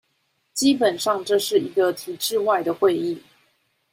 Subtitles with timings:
[0.55, 3.21] 基本上這是一個體制外的會議